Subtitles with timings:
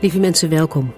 [0.00, 0.94] Lieve mensen, welkom.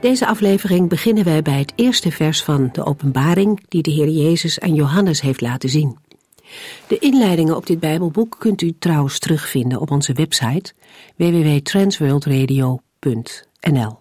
[0.00, 4.60] Deze aflevering beginnen wij bij het eerste vers van de openbaring die de Heer Jezus
[4.60, 5.98] aan Johannes heeft laten zien.
[6.86, 10.72] De inleidingen op dit Bijbelboek kunt u trouwens terugvinden op onze website
[11.16, 14.00] www.transworldradio.nl.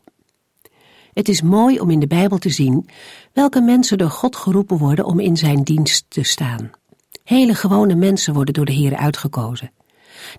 [1.14, 2.90] Het is mooi om in de Bijbel te zien
[3.34, 6.72] welke mensen door God geroepen worden om in zijn dienst te staan.
[7.24, 9.72] Hele gewone mensen worden door de Heer uitgekozen.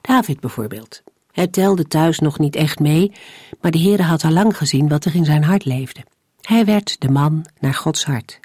[0.00, 1.02] David bijvoorbeeld.
[1.38, 3.12] Hij telde thuis nog niet echt mee,
[3.60, 6.04] maar de Heere had al lang gezien wat er in zijn hart leefde.
[6.40, 8.40] Hij werd de man naar Gods hart.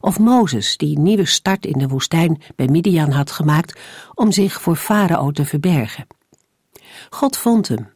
[0.00, 3.80] Of Mozes, die een nieuwe start in de woestijn bij Midian had gemaakt
[4.14, 6.06] om zich voor Farao te verbergen.
[7.10, 7.88] God vond hem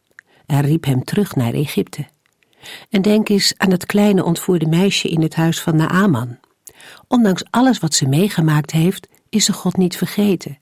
[0.45, 2.05] en riep hem terug naar Egypte.
[2.89, 6.37] En denk eens aan het kleine ontvoerde meisje in het huis van Naaman.
[7.07, 10.57] Ondanks alles wat ze meegemaakt heeft, is ze God niet vergeten.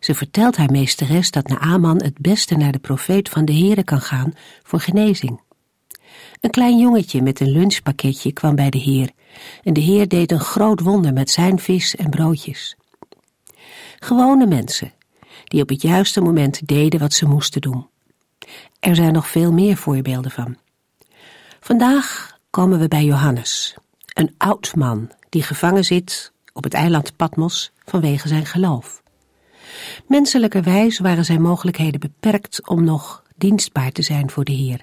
[0.00, 4.00] Ze vertelt haar meesteres dat Naaman het beste naar de profeet van de Heere kan
[4.00, 5.40] gaan voor genezing.
[6.40, 9.10] Een klein jongetje met een lunchpakketje kwam bij de Heer
[9.62, 12.76] en de Heer deed een groot wonder met zijn vis en broodjes.
[13.98, 14.92] Gewone mensen
[15.44, 17.86] die op het juiste moment deden wat ze moesten doen.
[18.80, 20.56] Er zijn nog veel meer voorbeelden van.
[21.60, 27.72] Vandaag komen we bij Johannes, een oud man die gevangen zit op het eiland Patmos
[27.84, 29.02] vanwege zijn geloof.
[30.06, 34.80] Menselijkerwijs waren zijn mogelijkheden beperkt om nog dienstbaar te zijn voor de Heer.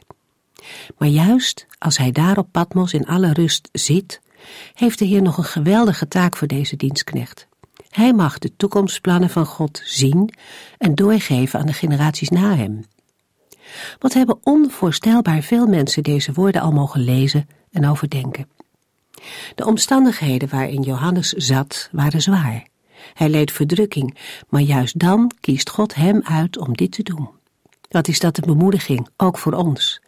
[0.98, 4.22] Maar juist als hij daar op Patmos in alle rust zit,
[4.74, 7.48] heeft de Heer nog een geweldige taak voor deze dienstknecht.
[7.90, 10.34] Hij mag de toekomstplannen van God zien
[10.78, 12.86] en doorgeven aan de generaties na hem.
[14.00, 18.48] Wat hebben onvoorstelbaar veel mensen deze woorden al mogen lezen en overdenken.
[19.56, 22.72] De omstandigheden waarin Johannes zat waren zwaar.
[23.14, 24.18] Hij leed verdrukking,
[24.50, 27.30] maar juist dan kiest God hem uit om dit te doen.
[27.90, 30.02] Wat is dat een bemoediging, ook voor ons?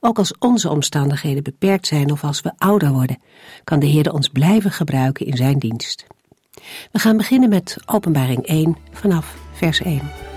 [0.00, 3.22] Ook als onze omstandigheden beperkt zijn of als we ouder worden,
[3.64, 6.06] kan de Heer ons blijven gebruiken in zijn dienst.
[6.92, 10.33] We gaan beginnen met Openbaring 1 vanaf vers 1.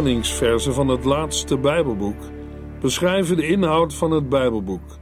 [0.00, 2.20] Openingsversen van het laatste Bijbelboek
[2.80, 4.98] beschrijven de inhoud van het Bijbelboek,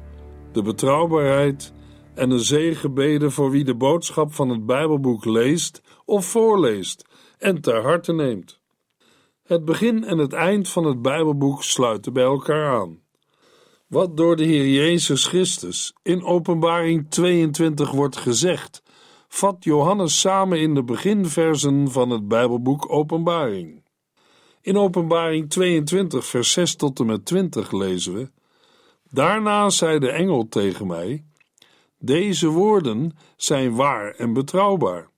[0.53, 1.73] de betrouwbaarheid
[2.15, 7.05] en de zegenbeden voor wie de boodschap van het Bijbelboek leest of voorleest
[7.39, 8.61] en ter harte neemt.
[9.43, 13.01] Het begin en het eind van het Bijbelboek sluiten bij elkaar aan.
[13.87, 18.83] Wat door de Heer Jezus Christus in Openbaring 22 wordt gezegd,
[19.29, 23.87] vat Johannes samen in de beginversen van het Bijbelboek Openbaring.
[24.69, 28.31] In Openbaring 22, vers 6 tot en met 20 lezen we:
[29.11, 31.25] Daarna zei de engel tegen mij:
[31.99, 35.11] Deze woorden zijn waar en betrouwbaar.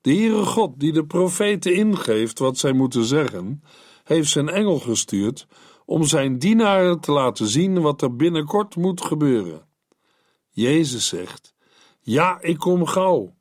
[0.00, 3.62] De Heere God, die de profeten ingeeft wat zij moeten zeggen,
[4.04, 5.46] heeft zijn engel gestuurd
[5.84, 9.66] om zijn dienaren te laten zien wat er binnenkort moet gebeuren.
[10.50, 11.54] Jezus zegt:
[12.00, 13.34] Ja, ik kom gauw.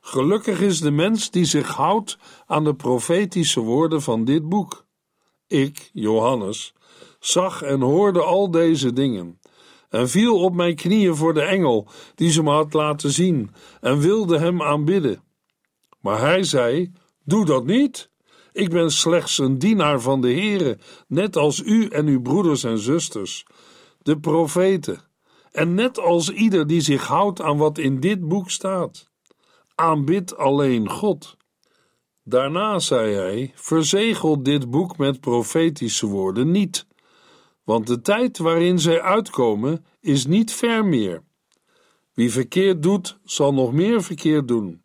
[0.00, 4.85] Gelukkig is de mens die zich houdt aan de profetische woorden van dit boek.
[5.46, 6.74] Ik, Johannes,
[7.20, 9.40] zag en hoorde al deze dingen
[9.88, 13.50] en viel op mijn knieën voor de engel die ze me had laten zien
[13.80, 15.22] en wilde hem aanbidden.
[16.00, 16.92] Maar hij zei:
[17.24, 18.10] Doe dat niet.
[18.52, 20.78] Ik ben slechts een dienaar van de Heere,
[21.08, 23.46] net als u en uw broeders en zusters,
[24.02, 25.00] de profeten,
[25.52, 29.10] en net als ieder die zich houdt aan wat in dit boek staat
[29.76, 31.36] aanbid alleen God.
[32.28, 36.86] Daarna zei hij: Verzegel dit boek met profetische woorden niet,
[37.64, 41.22] want de tijd waarin zij uitkomen is niet ver meer.
[42.12, 44.82] Wie verkeerd doet, zal nog meer verkeerd doen.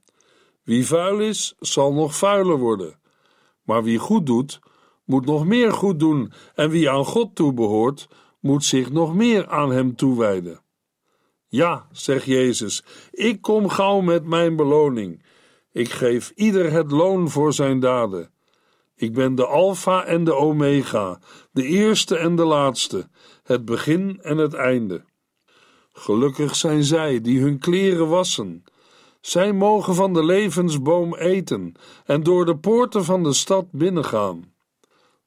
[0.64, 3.00] Wie vuil is, zal nog vuiler worden.
[3.64, 4.60] Maar wie goed doet,
[5.06, 8.08] moet nog meer goed doen, en wie aan God toebehoort,
[8.40, 10.62] moet zich nog meer aan Hem toewijden.
[11.48, 15.24] Ja, zegt Jezus, ik kom gauw met mijn beloning.
[15.72, 18.32] Ik geef ieder het loon voor zijn daden.
[18.96, 21.20] Ik ben de Alpha en de Omega,
[21.52, 23.10] de eerste en de laatste,
[23.44, 25.04] het begin en het einde.
[25.94, 28.64] Gelukkig zijn zij die hun kleren wassen.
[29.22, 31.74] Zij mogen van de levensboom eten
[32.06, 34.54] en door de poorten van de stad binnengaan.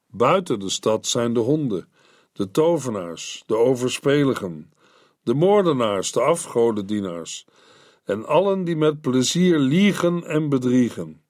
[0.07, 1.87] Buiten de stad zijn de honden,
[2.33, 4.73] de tovenaars, de overspeligen,
[5.23, 7.45] de moordenaars, de afgodendienaars
[8.05, 11.21] en allen die met plezier liegen en bedriegen.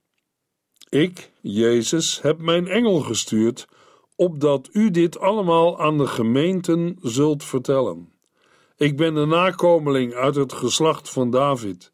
[0.90, 3.68] Ik, Jezus, heb mijn engel gestuurd,
[4.16, 8.14] opdat u dit allemaal aan de gemeenten zult vertellen.
[8.78, 11.92] Ik ben de nakomeling uit het geslacht van David.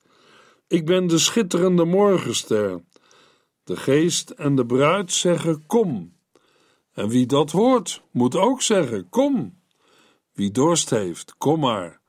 [0.68, 2.84] Ik ben de schitterende morgenster.
[3.64, 6.16] De geest en de bruid zeggen: Kom.
[6.94, 9.60] En wie dat hoort, moet ook zeggen: Kom.
[10.34, 12.01] Wie dorst heeft, kom maar.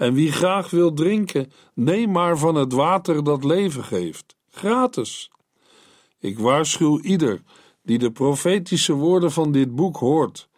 [0.00, 5.30] En wie graag wil drinken, neem maar van het water dat leven geeft, gratis.
[6.18, 7.42] Ik waarschuw ieder
[7.82, 10.48] die de profetische woorden van dit boek hoort.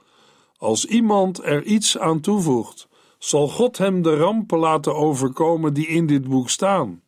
[0.57, 6.07] Als iemand er iets aan toevoegt, zal God hem de rampen laten overkomen die in
[6.07, 7.03] dit boek staan.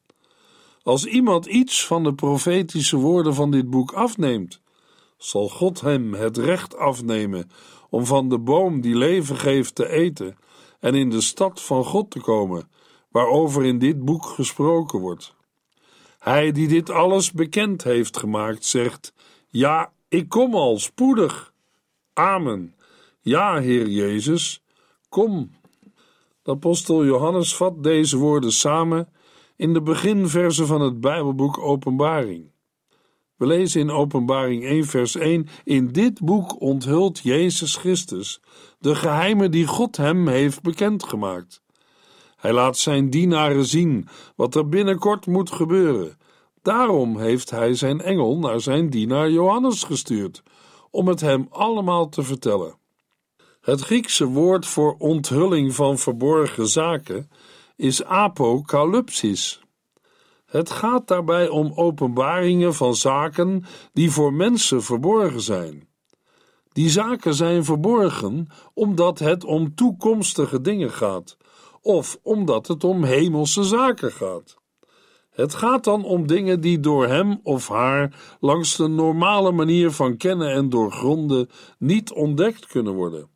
[0.83, 4.61] Als iemand iets van de profetische woorden van dit boek afneemt,
[5.17, 7.51] zal God hem het recht afnemen
[7.91, 10.37] om van de boom die leven geeft te eten
[10.85, 12.69] en in de stad van God te komen,
[13.09, 15.35] waarover in dit boek gesproken wordt.
[16.19, 19.15] Hij die dit alles bekend heeft gemaakt, zegt:
[19.49, 21.53] Ja, ik kom al spoedig.
[22.13, 22.75] Amen.
[23.21, 24.63] Ja, Heer Jezus,
[25.09, 25.51] kom.
[26.43, 29.09] De apostel Johannes vat deze woorden samen
[29.57, 32.51] in de beginversen van het Bijbelboek Openbaring.
[33.45, 38.41] We lezen in Openbaring 1, vers 1: In dit boek onthult Jezus Christus
[38.79, 41.63] de geheimen die God hem heeft bekendgemaakt.
[42.37, 46.19] Hij laat zijn dienaren zien wat er binnenkort moet gebeuren.
[46.63, 50.43] Daarom heeft hij zijn engel naar zijn dienaar Johannes gestuurd,
[50.91, 52.79] om het hem allemaal te vertellen.
[53.61, 57.31] Het Griekse woord voor onthulling van verborgen zaken
[57.77, 59.64] is apocalypsis.
[60.55, 65.89] Het gaat daarbij om openbaringen van zaken die voor mensen verborgen zijn.
[66.73, 71.37] Die zaken zijn verborgen omdat het om toekomstige dingen gaat,
[71.81, 74.57] of omdat het om hemelse zaken gaat.
[75.31, 80.17] Het gaat dan om dingen die door hem of haar langs de normale manier van
[80.17, 81.49] kennen en doorgronden
[81.79, 83.29] niet ontdekt kunnen worden.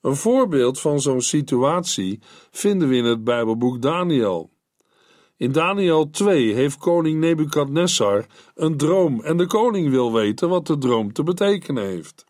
[0.00, 4.54] Een voorbeeld van zo'n situatie vinden we in het Bijbelboek Daniel.
[5.38, 10.78] In Daniel 2 heeft koning Nebukadnessar een droom en de koning wil weten wat de
[10.78, 12.24] droom te betekenen heeft.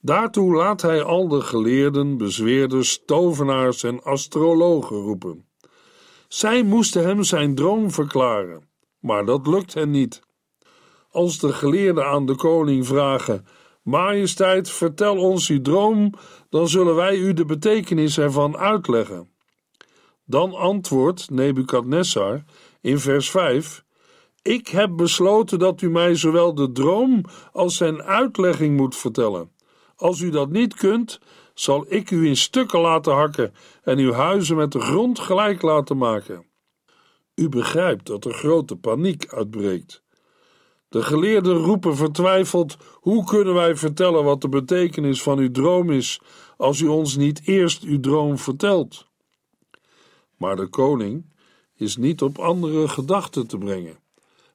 [0.00, 5.46] Daartoe laat hij al de geleerden, bezweerders, tovenaars en astrologen roepen.
[6.28, 8.68] Zij moesten hem zijn droom verklaren,
[9.00, 10.20] maar dat lukt hen niet.
[11.10, 13.46] Als de geleerden aan de koning vragen:
[13.82, 16.12] Majesteit, vertel ons uw droom,
[16.50, 19.34] dan zullen wij u de betekenis ervan uitleggen.
[20.28, 22.44] Dan antwoordt Nebukadnessar
[22.80, 23.84] in vers 5:
[24.42, 29.50] Ik heb besloten dat u mij zowel de droom als zijn uitlegging moet vertellen.
[29.96, 31.20] Als u dat niet kunt,
[31.54, 35.96] zal ik u in stukken laten hakken en uw huizen met de grond gelijk laten
[35.96, 36.46] maken.
[37.34, 40.02] U begrijpt dat er grote paniek uitbreekt.
[40.88, 46.20] De geleerden roepen vertwijfeld: Hoe kunnen wij vertellen wat de betekenis van uw droom is,
[46.56, 49.05] als u ons niet eerst uw droom vertelt?
[50.36, 51.24] Maar de koning
[51.76, 53.98] is niet op andere gedachten te brengen.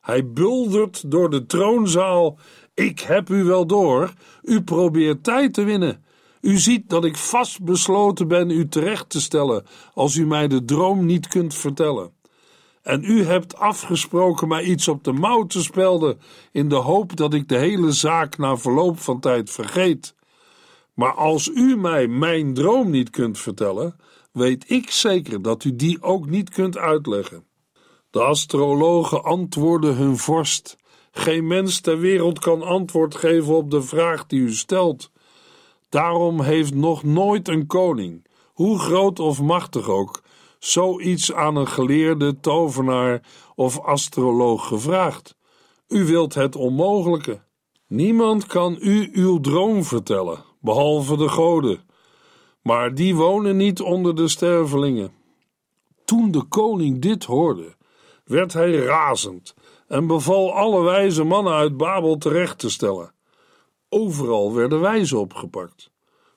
[0.02, 2.38] Hij buldert door de troonzaal:
[2.74, 6.04] Ik heb u wel door, u probeert tijd te winnen.
[6.42, 11.06] U ziet dat ik vastbesloten ben u terecht te stellen als u mij de droom
[11.06, 12.12] niet kunt vertellen.
[12.82, 16.20] En u hebt afgesproken mij iets op de mouw te spelden
[16.52, 20.16] in de hoop dat ik de hele zaak na verloop van tijd vergeet.
[20.94, 23.96] Maar als u mij mijn droom niet kunt vertellen,
[24.32, 27.46] weet ik zeker dat u die ook niet kunt uitleggen.
[28.10, 30.78] De astrologen antwoorden hun vorst.
[31.12, 35.12] Geen mens ter wereld kan antwoord geven op de vraag die u stelt.
[35.90, 40.22] Daarom heeft nog nooit een koning, hoe groot of machtig ook,
[40.60, 43.22] zoiets aan een geleerde, tovenaar
[43.56, 45.36] of astroloog gevraagd.
[45.88, 47.42] U wilt het onmogelijke.
[47.88, 51.80] Niemand kan u uw droom vertellen, behalve de goden,
[52.62, 55.14] maar die wonen niet onder de stervelingen.
[56.06, 57.76] Toen de koning dit hoorde,
[58.24, 59.54] werd hij razend
[59.88, 63.14] en beval alle wijze mannen uit Babel terecht te stellen.
[63.90, 65.92] Overal werden wijzen opgepakt.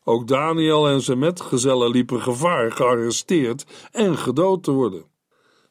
[0.04, 5.04] Ook Daniel en zijn metgezellen liepen gevaar gearresteerd en gedood te worden.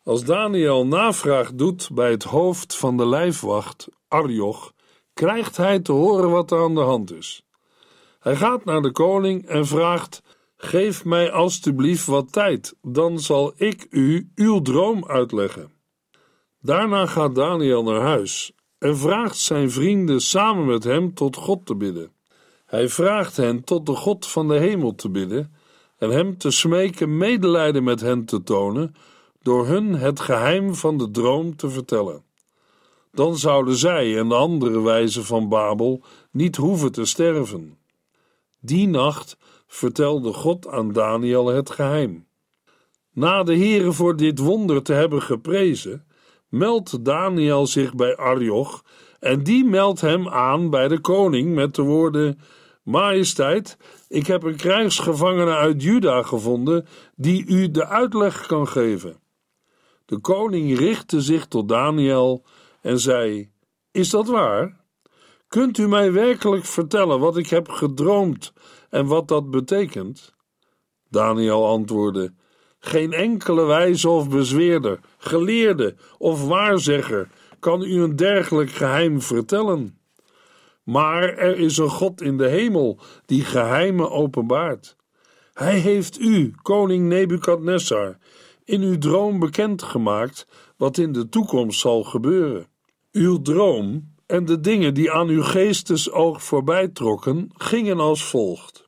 [0.04, 4.74] Als Daniel navraag doet bij het hoofd van de lijfwacht, Arioch,
[5.14, 7.46] krijgt hij te horen wat er aan de hand is.
[8.20, 10.22] Hij gaat naar de koning en vraagt:
[10.64, 15.72] Geef mij alstublieft wat tijd, dan zal ik u uw droom uitleggen.
[16.62, 21.76] Daarna gaat Daniel naar huis en vraagt zijn vrienden samen met hem tot God te
[21.76, 22.12] bidden.
[22.66, 25.54] Hij vraagt hen tot de God van de hemel te bidden
[25.98, 28.96] en hem te smeken medelijden met hen te tonen
[29.42, 32.24] door hun het geheim van de droom te vertellen.
[33.12, 37.78] Dan zouden zij en de andere wijzen van Babel niet hoeven te sterven.
[38.60, 39.38] Die nacht
[39.74, 42.28] vertelde God aan Daniel het geheim.
[43.14, 46.06] Na de Heere voor dit wonder te hebben geprezen,
[46.50, 48.84] meldt Daniel zich bij Arioch
[49.20, 52.40] en die meldt hem aan bij de koning met de woorden:
[52.84, 53.78] Majesteit,
[54.08, 59.20] ik heb een krijgsgevangene uit Juda gevonden die u de uitleg kan geven.
[60.06, 62.46] De koning richtte zich tot Daniel
[62.82, 63.52] en zei:
[63.92, 64.82] Is dat waar?
[65.48, 68.54] Kunt u mij werkelijk vertellen wat ik heb gedroomd
[68.94, 70.34] en wat dat betekent?
[71.10, 72.34] Daniel antwoordde:
[72.80, 79.98] Geen enkele wijze of bezweerder, geleerde of waarzegger kan u een dergelijk geheim vertellen.
[80.84, 84.96] Maar er is een God in de hemel die geheimen openbaart.
[85.54, 88.18] Hij heeft u, koning Nebukadnessar,
[88.64, 90.48] in uw droom bekendgemaakt
[90.78, 92.68] wat in de toekomst zal gebeuren.
[93.12, 98.83] Uw droom en de dingen die aan uw geestesoog voorbij trokken, gingen als volgt.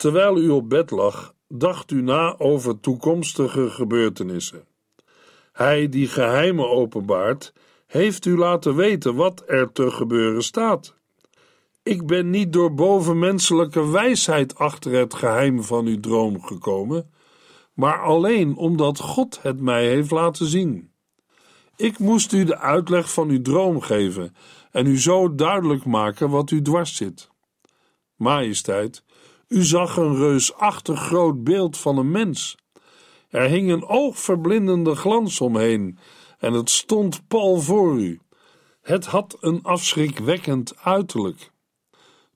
[0.00, 4.64] Terwijl u op bed lag, dacht u na over toekomstige gebeurtenissen.
[5.52, 7.52] Hij die geheimen openbaart,
[7.86, 10.94] heeft u laten weten wat er te gebeuren staat.
[11.82, 17.10] Ik ben niet door bovenmenselijke wijsheid achter het geheim van uw droom gekomen,
[17.74, 20.90] maar alleen omdat God het mij heeft laten zien.
[21.76, 24.34] Ik moest u de uitleg van uw droom geven
[24.70, 27.30] en u zo duidelijk maken wat u dwars zit.
[28.16, 29.02] Majesteit,
[29.50, 32.56] u zag een reusachtig groot beeld van een mens.
[33.28, 35.98] Er hing een oogverblindende glans omheen
[36.38, 38.20] en het stond pal voor u.
[38.82, 41.50] Het had een afschrikwekkend uiterlijk.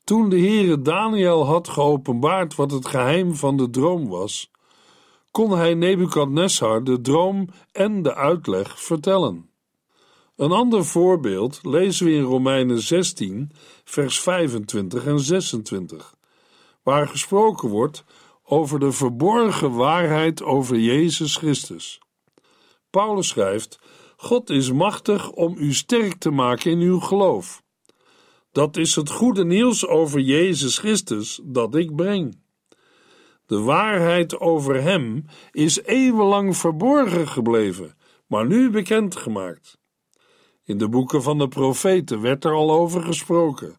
[0.05, 4.51] Toen de Heere Daniel had geopenbaard wat het geheim van de droom was,
[5.31, 9.51] kon hij Nebukadnessar de droom en de uitleg vertellen.
[10.37, 13.51] Een ander voorbeeld lezen we in Romeinen 16,
[13.85, 16.14] vers 25 en 26,
[16.85, 18.05] waar gesproken wordt
[18.45, 22.01] over de verborgen waarheid over Jezus Christus.
[22.91, 23.79] Paulus schrijft:
[24.17, 27.63] God is machtig om u sterk te maken in uw geloof.
[28.53, 32.43] Dat is het goede nieuws over Jezus Christus dat ik breng.
[33.47, 39.79] De waarheid over Hem is eeuwenlang verborgen gebleven, maar nu bekendgemaakt.
[40.65, 43.79] In de boeken van de profeten werd er al over gesproken.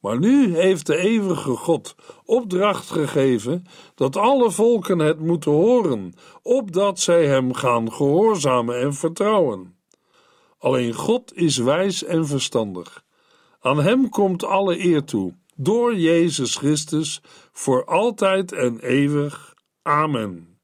[0.00, 3.64] Maar nu heeft de eeuwige God opdracht gegeven
[3.94, 9.76] dat alle volken het moeten horen, opdat zij Hem gaan gehoorzamen en vertrouwen.
[10.58, 13.04] Alleen God is wijs en verstandig.
[13.60, 19.54] Aan Hem komt alle eer toe door Jezus Christus voor altijd en eeuwig.
[19.82, 20.60] Amen.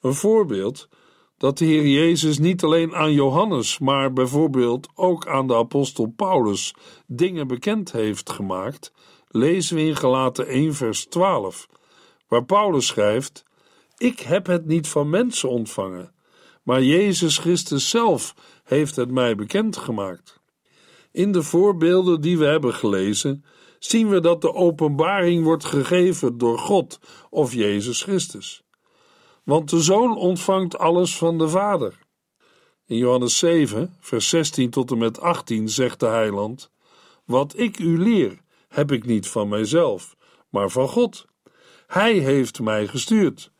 [0.00, 0.88] Een voorbeeld
[1.38, 6.74] dat de Heer Jezus niet alleen aan Johannes, maar bijvoorbeeld ook aan de apostel Paulus
[7.06, 8.92] dingen bekend heeft gemaakt,
[9.28, 11.68] lezen we in Galaten 1 vers 12,
[12.28, 13.44] waar Paulus schrijft:
[13.96, 16.12] Ik heb het niet van mensen ontvangen,
[16.62, 20.40] maar Jezus Christus zelf heeft het mij bekend gemaakt.
[21.12, 23.44] In de voorbeelden die we hebben gelezen,
[23.78, 27.00] zien we dat de openbaring wordt gegeven door God
[27.30, 28.65] of Jezus Christus.
[29.46, 31.98] Want de Zoon ontvangt alles van de Vader.
[32.86, 36.70] In Johannes 7, vers 16 tot en met 18 zegt de Heiland:
[37.24, 40.16] Wat ik u leer, heb ik niet van mijzelf,
[40.50, 41.26] maar van God.
[41.86, 43.52] Hij heeft mij gestuurd.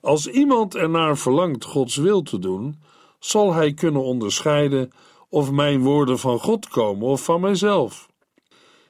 [0.00, 2.82] Als iemand ernaar verlangt Gods wil te doen,
[3.18, 4.90] zal hij kunnen onderscheiden
[5.28, 8.08] of mijn woorden van God komen of van mijzelf.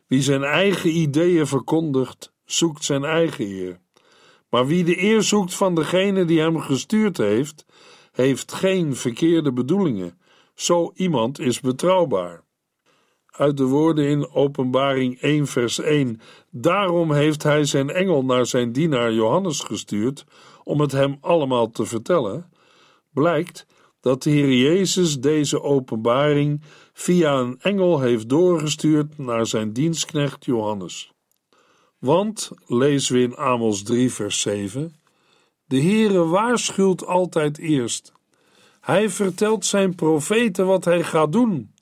[0.07, 3.81] Wie zijn eigen ideeën verkondigt, zoekt zijn eigen eer.
[4.51, 7.67] Maar wie de eer zoekt van degene die hem gestuurd heeft,
[8.13, 10.19] heeft geen verkeerde bedoelingen.
[10.55, 12.47] Zo iemand is betrouwbaar.
[13.27, 18.73] Uit de woorden in Openbaring 1, vers 1: Daarom heeft hij zijn engel naar zijn
[18.73, 20.25] dienaar Johannes gestuurd,
[20.65, 22.51] om het hem allemaal te vertellen,
[23.13, 23.67] blijkt
[24.01, 26.63] dat de Heer Jezus deze openbaring
[26.93, 31.13] via een engel heeft doorgestuurd naar zijn dienstknecht Johannes.
[31.99, 34.95] Want, lezen we in Amos 3, vers 7,
[35.65, 38.13] de Heere waarschuwt altijd eerst.
[38.81, 41.75] Hij vertelt zijn profeten wat hij gaat doen.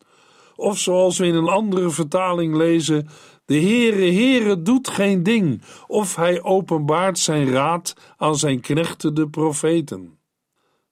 [0.55, 3.09] Of zoals we in een andere vertaling lezen,
[3.45, 9.29] de Heere, Heere doet geen ding, of hij openbaart zijn raad aan zijn knechten de
[9.29, 10.19] profeten.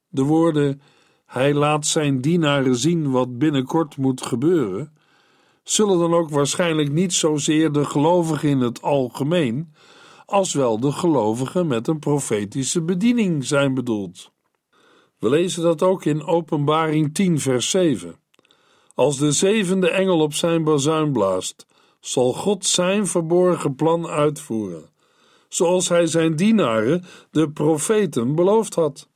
[0.08, 0.80] De woorden,
[1.26, 4.93] hij laat zijn dienaren zien wat binnenkort moet gebeuren,
[5.64, 9.74] zullen dan ook waarschijnlijk niet zozeer de gelovigen in het algemeen,
[10.26, 14.32] als wel de gelovigen met een profetische bediening zijn bedoeld.
[15.18, 18.16] We lezen dat ook in Openbaring 10, vers 7.
[18.94, 21.66] Als de zevende engel op zijn bazuin blaast,
[22.00, 24.90] zal God zijn verborgen plan uitvoeren,
[25.48, 29.08] zoals hij zijn dienaren, de profeten, beloofd had.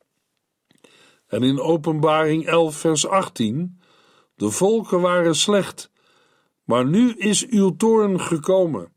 [1.26, 3.80] En in Openbaring 11, vers 18:
[4.34, 5.87] De volken waren slecht,
[6.68, 8.92] maar nu is uw toorn gekomen.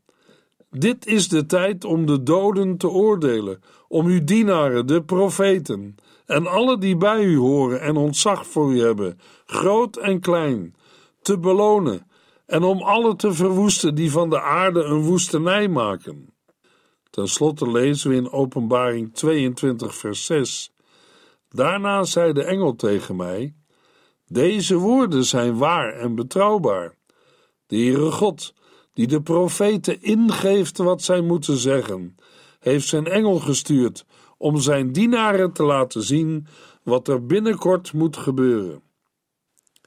[0.70, 5.94] Dit is de tijd om de doden te oordelen, om uw dienaren, de profeten,
[6.26, 10.74] en alle die bij u horen en ontzag voor u hebben, groot en klein,
[11.22, 12.06] te belonen
[12.46, 16.34] en om alle te verwoesten die van de aarde een woestenij maken.
[17.10, 20.72] Ten slotte lezen we in Openbaring 22, vers 6.
[21.48, 23.54] Daarna zei de engel tegen mij:
[24.26, 27.00] Deze woorden zijn waar en betrouwbaar.
[27.72, 28.54] De Heere God,
[28.94, 32.16] die de profeten ingeeft wat zij moeten zeggen,
[32.60, 34.06] heeft zijn engel gestuurd
[34.38, 36.46] om zijn dienaren te laten zien
[36.82, 38.82] wat er binnenkort moet gebeuren.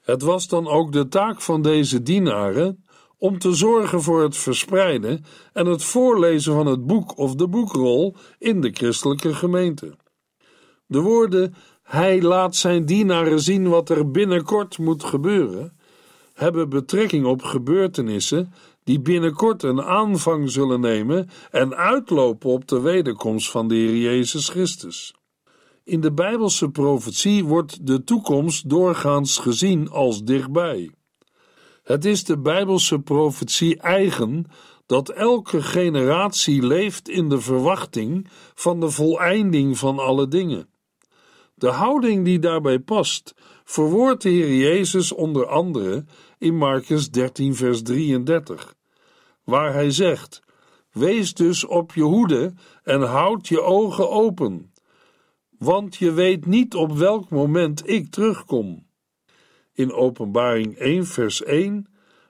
[0.01, 2.83] Het was dan ook de taak van deze dienaren
[3.17, 8.15] om te zorgen voor het verspreiden en het voorlezen van het boek of de boekrol
[8.39, 9.97] in de christelijke gemeente.
[10.85, 15.74] De woorden Hij laat zijn dienaren zien wat er binnenkort moet gebeuren,
[16.35, 23.51] hebben betrekking op gebeurtenissen die binnenkort een aanvang zullen nemen en uitlopen op de wederkomst
[23.51, 25.13] van de Heer Jezus Christus.
[25.83, 30.91] In de Bijbelse profetie wordt de toekomst doorgaans gezien als dichtbij.
[31.83, 34.45] Het is de Bijbelse profetie eigen
[34.85, 40.69] dat elke generatie leeft in de verwachting van de voleinding van alle dingen.
[41.55, 46.05] De houding die daarbij past, verwoordt de Heer Jezus onder andere
[46.37, 48.75] in Marcus 13, vers 33,
[49.43, 50.41] waar hij zegt:
[50.91, 54.73] Wees dus op je hoede en houd je ogen open
[55.57, 58.87] want je weet niet op welk moment ik terugkom.
[59.73, 61.87] In Openbaring 1, vers 1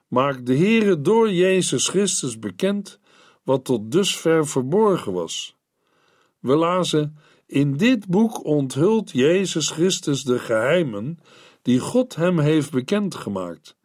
[0.08, 3.00] maakt de Heere door Jezus Christus bekend
[3.42, 5.56] wat tot dusver verborgen was.
[6.38, 7.16] We lazen:
[7.46, 11.18] In dit boek onthult Jezus Christus de geheimen
[11.62, 13.76] die God hem heeft bekendgemaakt.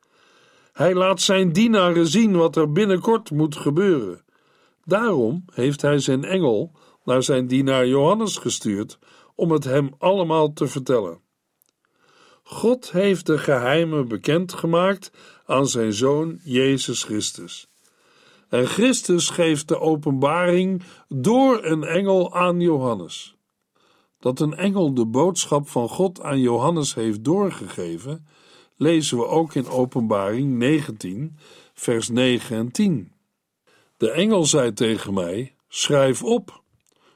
[0.82, 4.24] Hij laat zijn dienaren zien wat er binnenkort moet gebeuren.
[4.84, 6.72] Daarom heeft hij zijn engel
[7.04, 9.00] naar zijn dienaar Johannes gestuurd
[9.36, 11.22] om het hem allemaal te vertellen.
[12.44, 15.12] God heeft de geheimen bekendgemaakt
[15.46, 17.68] aan zijn zoon Jezus Christus.
[18.50, 23.36] En Christus geeft de openbaring door een engel aan Johannes.
[24.20, 28.26] Dat een engel de boodschap van God aan Johannes heeft doorgegeven,
[28.82, 31.38] lezen we ook in Openbaring 19,
[31.74, 33.12] vers 9 en 10.
[33.98, 36.62] De engel zei tegen mij: Schrijf op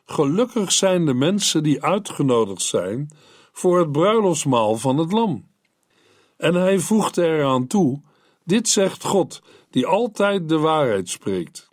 [0.05, 3.09] Gelukkig zijn de mensen die uitgenodigd zijn
[3.51, 5.47] voor het bruiloftsmaal van het Lam.
[6.37, 8.01] En hij voegde eraan toe:
[8.43, 11.69] Dit zegt God, die altijd de waarheid spreekt.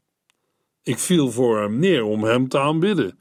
[0.83, 3.19] Ik viel voor hem neer om hem te aanbidden.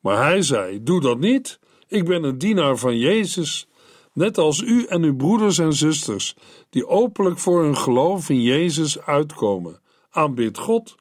[0.00, 1.58] Maar hij zei: Doe dat niet.
[1.88, 3.66] Ik ben een dienaar van Jezus,
[4.12, 6.36] net als u en uw broeders en zusters,
[6.70, 9.80] die openlijk voor hun geloof in Jezus uitkomen.
[10.10, 10.94] Aanbid God.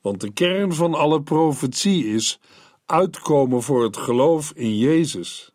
[0.00, 2.40] Want de kern van alle profetie is
[2.86, 5.52] uitkomen voor het geloof in Jezus.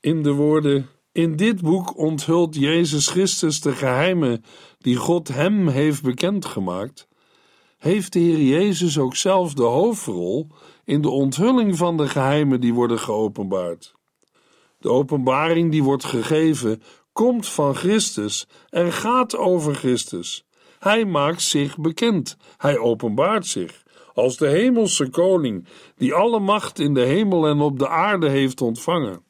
[0.00, 4.44] In de woorden: In dit boek onthult Jezus Christus de geheimen
[4.78, 7.08] die God hem heeft bekendgemaakt,
[7.78, 10.48] heeft de Heer Jezus ook zelf de hoofdrol
[10.84, 13.94] in de onthulling van de geheimen die worden geopenbaard.
[14.80, 20.44] De openbaring die wordt gegeven komt van Christus en gaat over Christus.
[20.78, 23.82] Hij maakt zich bekend, hij openbaart zich
[24.14, 25.66] als de hemelse koning,
[25.96, 29.22] die alle macht in de hemel en op de aarde heeft ontvangen.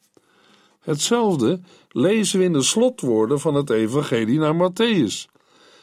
[0.79, 1.59] Hetzelfde
[1.89, 5.31] lezen we in de slotwoorden van het Evangelie naar Matthäus,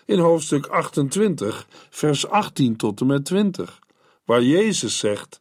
[0.06, 3.78] in hoofdstuk 28, vers 18 tot en met 20,
[4.24, 5.40] waar Jezus zegt: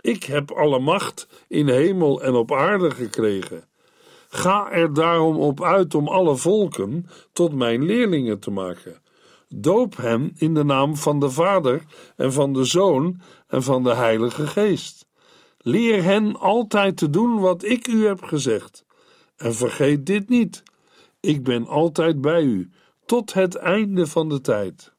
[0.00, 3.64] Ik heb alle macht in hemel en op aarde gekregen.
[4.28, 9.02] Ga er daarom op uit om alle volken tot mijn leerlingen te maken.
[9.48, 11.82] Doop hen in de naam van de Vader
[12.16, 15.06] en van de Zoon en van de Heilige Geest.
[15.58, 18.84] Leer hen altijd te doen wat ik u heb gezegd.
[19.36, 20.62] En vergeet dit niet:
[21.20, 22.70] ik ben altijd bij u,
[23.06, 24.92] tot het einde van de tijd.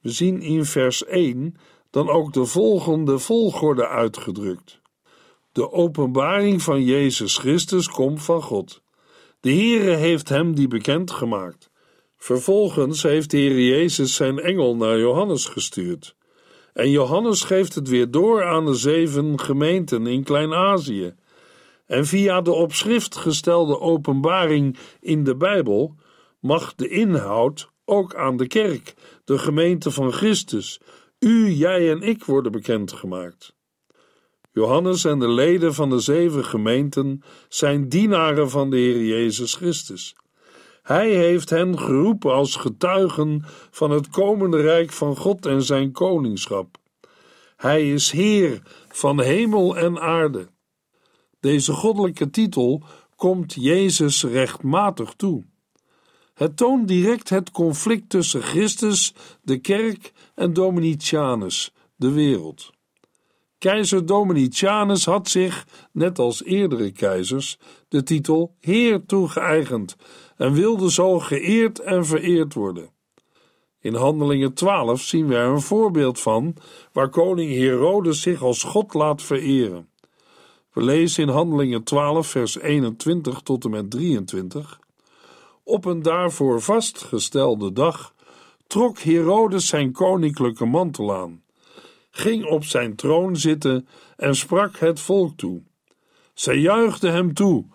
[0.00, 1.56] We zien in vers 1
[1.94, 4.80] dan ook de volgende volgorde uitgedrukt.
[5.52, 8.82] De openbaring van Jezus Christus komt van God.
[9.40, 11.70] De Heere heeft hem die bekend gemaakt.
[12.16, 16.16] Vervolgens heeft de Heer Jezus zijn engel naar Johannes gestuurd.
[16.72, 21.14] En Johannes geeft het weer door aan de zeven gemeenten in Klein-Azië.
[21.86, 25.94] En via de op schrift gestelde openbaring in de Bijbel
[26.40, 30.80] mag de inhoud ook aan de kerk, de gemeente van Christus,
[31.24, 33.54] u, jij en ik worden bekendgemaakt.
[34.52, 40.16] Johannes en de leden van de zeven gemeenten zijn dienaren van de Heer Jezus Christus.
[40.82, 46.76] Hij heeft hen geroepen als getuigen van het komende rijk van God en zijn koningschap.
[47.56, 50.48] Hij is Heer van hemel en aarde.
[51.40, 52.82] Deze goddelijke titel
[53.16, 55.44] komt Jezus rechtmatig toe.
[56.34, 62.72] Het toont direct het conflict tussen Christus, de kerk en Dominicianus, de wereld.
[63.58, 69.96] Keizer Dominicianus had zich, net als eerdere keizers, de titel Heer toegeëigend
[70.36, 72.90] en wilde zo geëerd en vereerd worden.
[73.80, 76.54] In Handelingen 12 zien we er een voorbeeld van
[76.92, 79.88] waar koning Herodes zich als God laat vereren.
[80.72, 84.80] We lezen in Handelingen 12, vers 21 tot en met 23.
[85.64, 88.14] Op een daarvoor vastgestelde dag
[88.66, 91.42] trok Herodes zijn koninklijke mantel aan,
[92.10, 95.62] ging op zijn troon zitten en sprak het volk toe.
[96.34, 97.66] Zij juichten hem toe: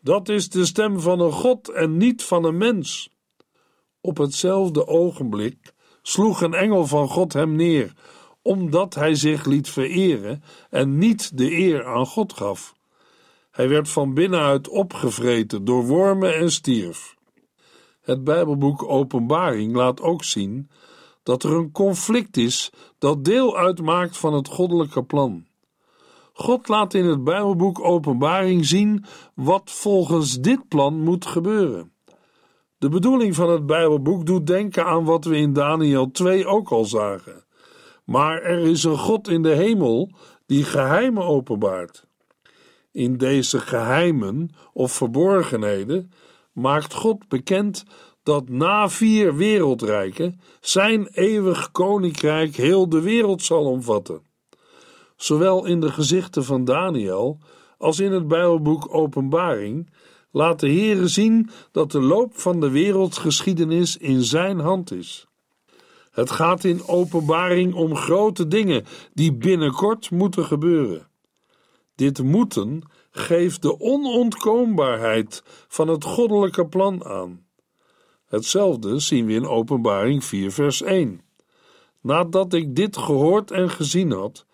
[0.00, 3.10] Dat is de stem van een God en niet van een mens.
[4.00, 7.92] Op hetzelfde ogenblik sloeg een engel van God hem neer,
[8.42, 12.74] omdat hij zich liet vereren en niet de eer aan God gaf.
[13.50, 17.18] Hij werd van binnenuit opgevreten door wormen en stierf.
[18.10, 20.70] Het Bijbelboek Openbaring laat ook zien
[21.22, 25.46] dat er een conflict is dat deel uitmaakt van het goddelijke plan.
[26.32, 31.92] God laat in het Bijbelboek Openbaring zien wat volgens dit plan moet gebeuren.
[32.78, 36.84] De bedoeling van het Bijbelboek doet denken aan wat we in Daniel 2 ook al
[36.84, 37.44] zagen.
[38.04, 40.10] Maar er is een God in de hemel
[40.46, 42.06] die geheimen openbaart.
[42.92, 46.12] In deze geheimen of verborgenheden
[46.52, 47.84] maakt God bekend
[48.22, 54.22] dat na vier wereldrijken zijn eeuwig koninkrijk heel de wereld zal omvatten.
[55.16, 57.38] Zowel in de gezichten van Daniel
[57.78, 59.90] als in het Bijbelboek Openbaring
[60.30, 65.26] laat de Heere zien dat de loop van de wereldgeschiedenis in zijn hand is.
[66.10, 68.84] Het gaat in openbaring om grote dingen
[69.14, 71.09] die binnenkort moeten gebeuren.
[72.00, 77.46] Dit moeten geeft de onontkoombaarheid van het goddelijke plan aan.
[78.26, 81.20] Hetzelfde zien we in Openbaring 4, vers 1.
[82.00, 84.46] Nadat ik dit gehoord en gezien had,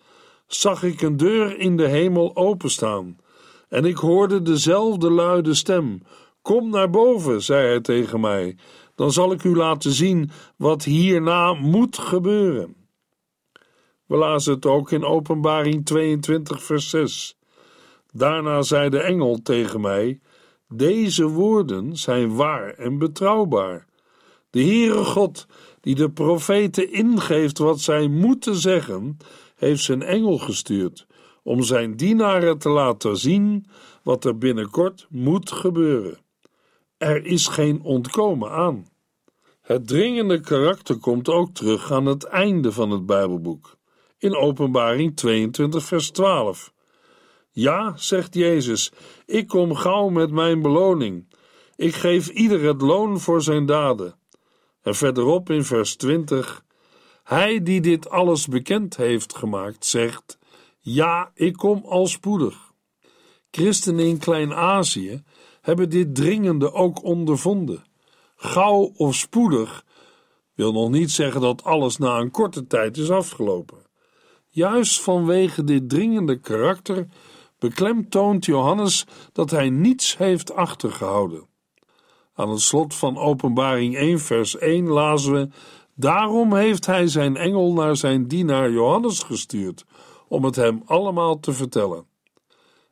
[0.47, 3.17] zag ik een deur in de hemel openstaan,
[3.69, 6.01] en ik hoorde dezelfde luide stem:
[6.41, 8.57] Kom naar boven, zei hij tegen mij,
[8.95, 12.75] dan zal ik u laten zien wat hierna moet gebeuren.
[14.05, 17.36] We lazen het ook in Openbaring 22, vers 6.
[18.13, 20.19] Daarna zei de engel tegen mij:
[20.67, 23.85] Deze woorden zijn waar en betrouwbaar.
[24.49, 25.47] De Heere God,
[25.81, 29.17] die de profeten ingeeft wat zij moeten zeggen,
[29.55, 31.07] heeft zijn engel gestuurd
[31.43, 33.65] om zijn dienaren te laten zien
[34.03, 36.17] wat er binnenkort moet gebeuren.
[36.97, 38.87] Er is geen ontkomen aan.
[39.61, 43.77] Het dringende karakter komt ook terug aan het einde van het Bijbelboek,
[44.17, 46.73] in Openbaring 22, vers 12.
[47.59, 48.91] Ja, zegt Jezus,
[49.25, 51.27] ik kom gauw met mijn beloning.
[51.75, 54.15] Ik geef ieder het loon voor zijn daden.
[54.81, 56.63] En verderop in vers 20:
[57.23, 60.37] Hij die dit alles bekend heeft gemaakt, zegt:
[60.79, 62.73] Ja, ik kom al spoedig.
[63.51, 65.23] Christenen in Klein-Azië
[65.61, 67.83] hebben dit dringende ook ondervonden.
[68.35, 69.85] Gauw of spoedig
[70.53, 73.77] wil nog niet zeggen dat alles na een korte tijd is afgelopen.
[74.47, 77.07] Juist vanwege dit dringende karakter
[77.59, 81.47] beklemtoont Johannes dat hij niets heeft achtergehouden.
[82.33, 85.49] Aan het slot van Openbaring 1, vers 1 lazen we:
[85.95, 89.85] Daarom heeft hij zijn engel naar zijn dienaar Johannes gestuurd,
[90.27, 92.05] om het hem allemaal te vertellen.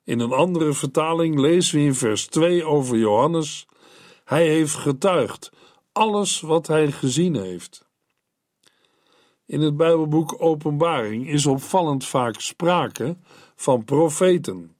[0.03, 3.67] In een andere vertaling lezen we in vers 2 over Johannes:
[4.23, 5.51] Hij heeft getuigd
[5.91, 7.85] alles wat hij gezien heeft.
[9.45, 13.17] In het Bijbelboek Openbaring is opvallend vaak sprake
[13.55, 14.75] van profeten.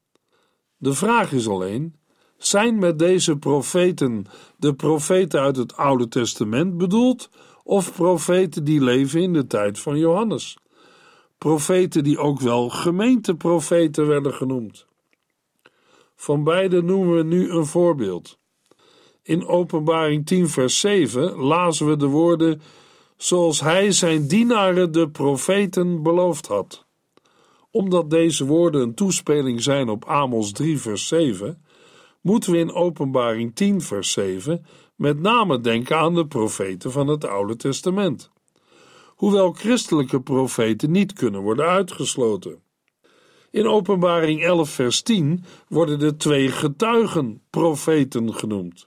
[0.78, 1.95] De vraag is alleen:
[2.38, 4.25] zijn met deze profeten
[4.58, 7.30] de profeten uit het Oude Testament bedoeld,
[7.63, 10.58] of profeten die leven in de tijd van Johannes?
[11.38, 14.86] Profeten die ook wel gemeenteprofeten werden genoemd.
[16.15, 18.39] Van beide noemen we nu een voorbeeld.
[19.23, 22.62] In Openbaring 10, vers 7 lazen we de woorden:
[23.17, 26.86] Zoals hij zijn dienaren, de profeten, beloofd had.
[27.71, 31.63] Omdat deze woorden een toespeling zijn op Amos 3, vers 7,
[32.21, 37.25] moeten we in Openbaring 10, vers 7 met name denken aan de profeten van het
[37.25, 38.32] Oude Testament.
[39.08, 42.63] Hoewel christelijke profeten niet kunnen worden uitgesloten.
[43.51, 48.86] In Openbaring 11, vers 10 worden de twee getuigen profeten genoemd.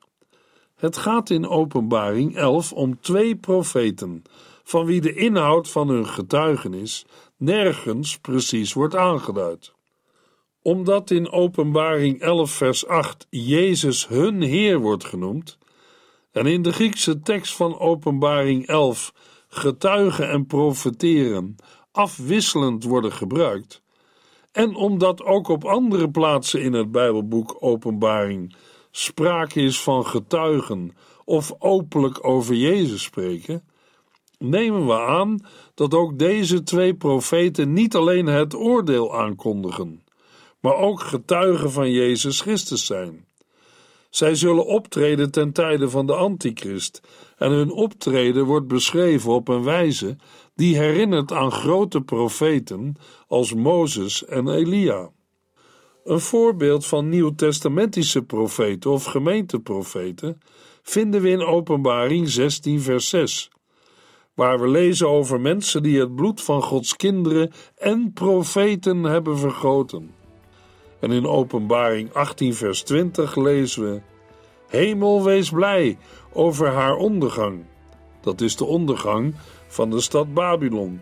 [0.78, 4.22] Het gaat in Openbaring 11 om twee profeten,
[4.64, 9.72] van wie de inhoud van hun getuigenis nergens precies wordt aangeduid.
[10.62, 15.58] Omdat in Openbaring 11, vers 8 Jezus hun Heer wordt genoemd,
[16.32, 19.12] en in de Griekse tekst van Openbaring 11
[19.48, 21.56] getuigen en profeteren
[21.92, 23.82] afwisselend worden gebruikt,
[24.52, 28.54] en omdat ook op andere plaatsen in het Bijbelboek Openbaring
[28.98, 33.64] sprake is van getuigen of openlijk over Jezus spreken,
[34.38, 35.40] nemen we aan
[35.74, 40.02] dat ook deze twee profeten niet alleen het oordeel aankondigen,
[40.60, 43.26] maar ook getuigen van Jezus Christus zijn.
[44.10, 47.00] Zij zullen optreden ten tijde van de Antichrist,
[47.36, 50.16] en hun optreden wordt beschreven op een wijze
[50.54, 55.10] die herinnert aan grote profeten als Mozes en Elia.
[56.08, 60.40] Een voorbeeld van nieuwtestamentische profeten of gemeenteprofeten
[60.82, 63.50] vinden we in Openbaring 16, vers 6,
[64.34, 70.14] waar we lezen over mensen die het bloed van Gods kinderen en profeten hebben vergoten.
[71.00, 74.00] En in Openbaring 18, vers 20 lezen we:
[74.68, 75.98] Hemel, wees blij
[76.32, 77.64] over haar ondergang.
[78.20, 79.34] Dat is de ondergang
[79.66, 81.00] van de stad Babylon.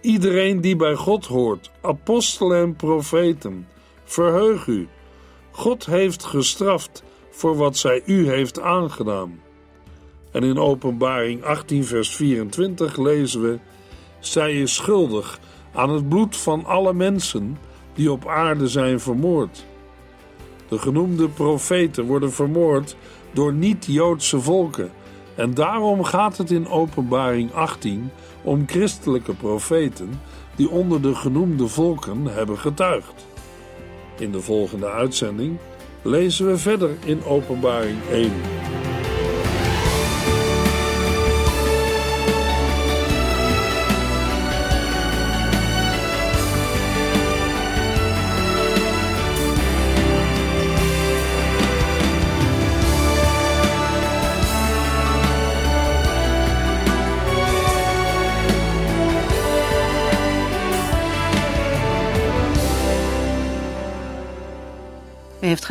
[0.00, 3.66] Iedereen die bij God hoort, apostelen en profeten,
[4.12, 4.88] verheug u.
[5.50, 9.40] God heeft gestraft voor wat zij u heeft aangedaan.
[10.32, 13.58] En in Openbaring 18, vers 24 lezen we:
[14.18, 15.40] Zij is schuldig
[15.72, 17.58] aan het bloed van alle mensen
[17.94, 19.64] die op aarde zijn vermoord.
[20.68, 22.96] De genoemde profeten worden vermoord
[23.32, 24.90] door niet-Joodse volken.
[25.34, 28.10] En daarom gaat het in Openbaring 18
[28.42, 30.20] om christelijke profeten
[30.56, 33.26] die onder de genoemde volken hebben getuigd.
[34.18, 35.58] In de volgende uitzending
[36.02, 38.32] lezen we verder in Openbaring 1.